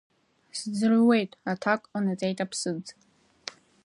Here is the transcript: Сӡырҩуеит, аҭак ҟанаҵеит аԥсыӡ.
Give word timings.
Сӡырҩуеит, 0.57 1.31
аҭак 1.51 1.81
ҟанаҵеит 1.91 2.39
аԥсыӡ. 2.45 2.85